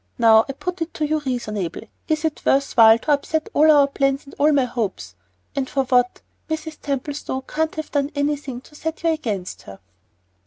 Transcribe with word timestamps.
Now 0.17 0.45
I 0.49 0.53
put 0.53 0.81
it 0.81 0.95
to 0.95 1.05
you 1.05 1.19
reasonably; 1.19 1.91
is 2.07 2.25
it 2.25 2.43
worth 2.43 2.71
while 2.75 2.97
to 2.97 3.11
upset 3.11 3.49
all 3.53 3.69
our 3.69 3.85
plans 3.85 4.25
and 4.25 4.33
all 4.39 4.51
my 4.51 4.65
hopes, 4.65 5.13
and 5.55 5.69
for 5.69 5.83
what? 5.83 6.21
Mrs. 6.49 6.79
Templestowe 6.81 7.41
can't 7.41 7.75
have 7.75 7.91
done 7.91 8.09
anything 8.15 8.61
to 8.61 8.73
set 8.73 9.03
you 9.03 9.11
against 9.11 9.61
her?" 9.69 9.77